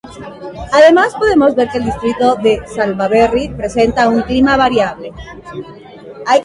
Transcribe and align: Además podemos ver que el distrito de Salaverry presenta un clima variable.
Además 0.73 1.13
podemos 1.13 1.53
ver 1.53 1.69
que 1.69 1.77
el 1.77 1.83
distrito 1.85 2.33
de 2.37 2.59
Salaverry 2.65 3.49
presenta 3.49 4.09
un 4.09 4.23
clima 4.23 4.57
variable. 4.57 5.13